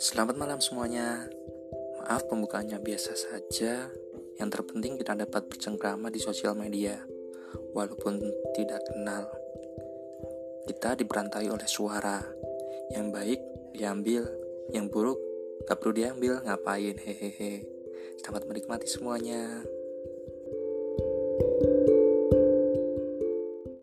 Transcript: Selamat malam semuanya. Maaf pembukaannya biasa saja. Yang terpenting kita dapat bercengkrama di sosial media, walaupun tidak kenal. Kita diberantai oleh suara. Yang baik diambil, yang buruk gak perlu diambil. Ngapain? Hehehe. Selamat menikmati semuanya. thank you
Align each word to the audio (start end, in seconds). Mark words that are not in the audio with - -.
Selamat 0.00 0.40
malam 0.40 0.64
semuanya. 0.64 1.28
Maaf 2.00 2.24
pembukaannya 2.24 2.80
biasa 2.80 3.12
saja. 3.12 3.92
Yang 4.40 4.48
terpenting 4.48 4.96
kita 4.96 5.12
dapat 5.12 5.44
bercengkrama 5.44 6.08
di 6.08 6.16
sosial 6.16 6.56
media, 6.56 6.96
walaupun 7.76 8.16
tidak 8.56 8.80
kenal. 8.88 9.28
Kita 10.64 10.96
diberantai 10.96 11.52
oleh 11.52 11.68
suara. 11.68 12.16
Yang 12.96 13.06
baik 13.12 13.40
diambil, 13.76 14.24
yang 14.72 14.88
buruk 14.88 15.20
gak 15.68 15.76
perlu 15.76 15.92
diambil. 15.92 16.40
Ngapain? 16.48 16.96
Hehehe. 16.96 17.68
Selamat 18.24 18.48
menikmati 18.48 18.88
semuanya. 18.88 19.68
thank 21.40 21.68
you 21.68 21.69